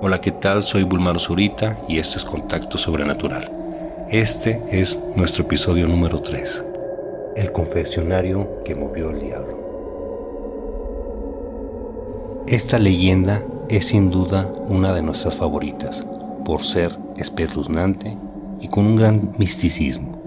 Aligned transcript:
Hola, 0.00 0.20
¿qué 0.20 0.30
tal? 0.30 0.62
Soy 0.62 0.84
Bulmaro 0.84 1.18
Zurita 1.18 1.80
y 1.88 1.98
esto 1.98 2.18
es 2.18 2.24
Contacto 2.24 2.78
Sobrenatural. 2.78 3.50
Este 4.08 4.62
es 4.70 4.96
nuestro 5.16 5.42
episodio 5.42 5.88
número 5.88 6.22
3. 6.22 6.64
El 7.34 7.50
confesionario 7.50 8.62
que 8.64 8.76
movió 8.76 9.10
el 9.10 9.18
diablo. 9.18 9.58
Esta 12.46 12.78
leyenda 12.78 13.42
es 13.68 13.86
sin 13.86 14.08
duda 14.08 14.48
una 14.68 14.94
de 14.94 15.02
nuestras 15.02 15.34
favoritas, 15.34 16.06
por 16.44 16.62
ser 16.62 16.96
espeluznante 17.16 18.16
y 18.60 18.68
con 18.68 18.86
un 18.86 18.94
gran 18.94 19.32
misticismo. 19.36 20.22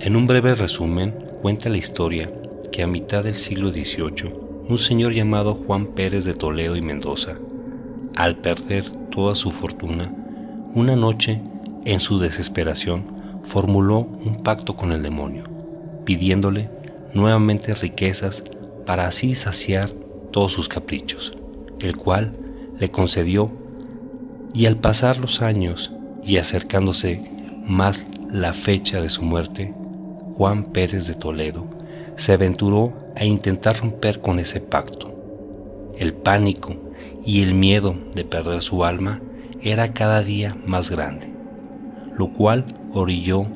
En 0.00 0.14
un 0.14 0.26
breve 0.26 0.54
resumen, 0.54 1.14
cuenta 1.40 1.70
la 1.70 1.78
historia 1.78 2.30
que 2.70 2.82
a 2.82 2.86
mitad 2.86 3.24
del 3.24 3.36
siglo 3.36 3.70
XVIII, 3.70 4.34
un 4.68 4.76
señor 4.76 5.14
llamado 5.14 5.54
Juan 5.54 5.86
Pérez 5.86 6.26
de 6.26 6.34
Toledo 6.34 6.76
y 6.76 6.82
Mendoza, 6.82 7.38
al 8.18 8.34
perder 8.34 8.90
toda 9.10 9.36
su 9.36 9.52
fortuna, 9.52 10.12
una 10.74 10.96
noche, 10.96 11.40
en 11.84 12.00
su 12.00 12.18
desesperación, 12.18 13.04
formuló 13.44 14.08
un 14.24 14.42
pacto 14.42 14.74
con 14.74 14.90
el 14.90 15.04
demonio, 15.04 15.44
pidiéndole 16.04 16.68
nuevamente 17.14 17.74
riquezas 17.74 18.42
para 18.84 19.06
así 19.06 19.36
saciar 19.36 19.90
todos 20.32 20.50
sus 20.50 20.68
caprichos, 20.68 21.36
el 21.78 21.96
cual 21.96 22.32
le 22.76 22.90
concedió 22.90 23.52
y 24.52 24.66
al 24.66 24.76
pasar 24.76 25.18
los 25.18 25.40
años 25.40 25.92
y 26.24 26.38
acercándose 26.38 27.22
más 27.64 28.04
la 28.32 28.52
fecha 28.52 29.00
de 29.00 29.10
su 29.10 29.22
muerte, 29.22 29.72
Juan 30.36 30.64
Pérez 30.64 31.06
de 31.06 31.14
Toledo 31.14 31.68
se 32.16 32.32
aventuró 32.32 32.94
a 33.14 33.24
intentar 33.24 33.78
romper 33.78 34.20
con 34.20 34.40
ese 34.40 34.60
pacto. 34.60 35.14
El 35.96 36.14
pánico 36.14 36.87
y 37.24 37.42
el 37.42 37.54
miedo 37.54 37.96
de 38.14 38.24
perder 38.24 38.62
su 38.62 38.84
alma 38.84 39.20
era 39.60 39.92
cada 39.92 40.22
día 40.22 40.56
más 40.64 40.90
grande, 40.90 41.32
lo 42.16 42.32
cual 42.32 42.64
orilló 42.92 43.46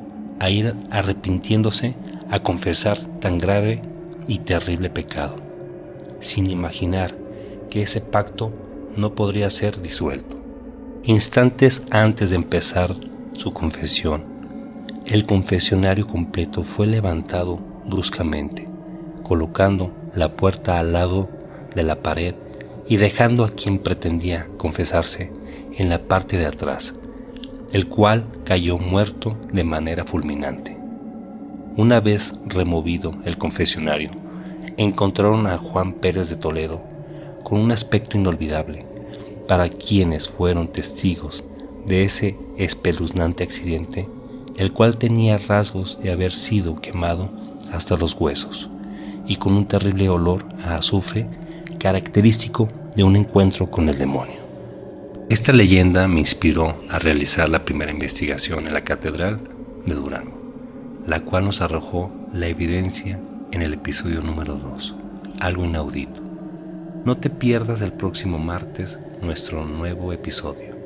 a 0.41 0.50
ir 0.50 0.75
arrepintiéndose 0.91 1.94
a 2.31 2.41
confesar 2.41 2.98
tan 3.20 3.39
grave 3.39 3.83
y 4.27 4.39
terrible 4.39 4.91
pecado, 4.91 5.36
sin 6.20 6.50
imaginar 6.50 7.14
que 7.70 7.83
ese 7.83 8.00
pacto 8.00 8.53
no 8.97 9.14
podría 9.14 9.50
ser 9.50 9.81
disuelto. 9.81 10.41
Instantes 11.05 11.83
antes 11.91 12.31
de 12.31 12.37
empezar 12.37 12.94
su 13.34 13.53
confesión, 13.53 14.25
el 15.06 15.27
confesionario 15.27 16.06
completo 16.06 16.62
fue 16.62 16.87
levantado 16.87 17.59
bruscamente, 17.87 18.69
colocando 19.22 19.92
la 20.14 20.33
puerta 20.33 20.78
al 20.78 20.92
lado 20.92 21.28
de 21.75 21.83
la 21.83 22.03
pared 22.03 22.34
y 22.86 22.97
dejando 22.97 23.44
a 23.44 23.50
quien 23.50 23.78
pretendía 23.78 24.48
confesarse 24.56 25.33
en 25.75 25.88
la 25.88 26.00
parte 26.00 26.36
de 26.36 26.47
atrás, 26.47 26.94
el 27.72 27.88
cual 27.88 28.27
cayó 28.44 28.78
muerto 28.78 29.36
de 29.52 29.64
manera 29.64 30.05
fulminante. 30.05 30.77
Una 31.77 32.00
vez 32.00 32.34
removido 32.47 33.14
el 33.25 33.38
confesionario, 33.38 34.10
encontraron 34.77 35.47
a 35.47 35.58
Juan 35.58 35.94
Pérez 35.94 36.28
de 36.28 36.36
Toledo 36.36 36.83
con 37.44 37.60
un 37.60 37.72
aspecto 37.72 38.19
inolvidable 38.19 38.86
para 39.48 39.69
quienes 39.69 40.28
fueron 40.28 40.69
testigos 40.69 41.44
de 41.86 42.05
ese 42.05 42.38
espeluznante 42.56 43.42
accidente, 43.42 44.08
el 44.56 44.72
cual 44.72 44.98
tenía 44.98 45.38
rasgos 45.38 45.98
de 46.03 46.12
haber 46.12 46.33
sido 46.33 46.80
quemado 46.80 47.30
hasta 47.72 47.97
los 47.97 48.14
huesos 48.14 48.69
y 49.27 49.36
con 49.36 49.55
un 49.55 49.66
terrible 49.66 50.08
olor 50.08 50.44
a 50.64 50.77
azufre 50.77 51.27
característico 51.78 52.69
de 52.95 53.05
un 53.05 53.17
encuentro 53.17 53.70
con 53.70 53.89
el 53.89 53.98
demonio. 53.98 54.37
Esta 55.28 55.53
leyenda 55.53 56.09
me 56.09 56.21
inspiró 56.21 56.77
a 56.91 56.99
realizar 56.99 57.49
la 57.49 57.65
primera 57.65 57.91
investigación 57.91 58.66
en 58.66 58.75
la 58.75 58.84
Catedral 58.84 59.41
de 59.87 59.94
Durango, 59.94 60.38
la 61.06 61.21
cual 61.21 61.44
nos 61.44 61.62
arrojó 61.62 62.12
la 62.33 62.49
evidencia 62.49 63.21
en 63.50 63.62
el 63.62 63.75
episodio 63.75 64.22
número 64.22 64.55
2, 64.56 64.94
algo 65.41 65.65
inaudito. 65.65 66.22
No 67.05 67.16
te 67.16 67.31
pierdas 67.31 67.81
el 67.83 67.93
próximo 67.93 68.39
martes 68.39 68.99
nuestro 69.22 69.65
nuevo 69.65 70.12
episodio. 70.12 70.81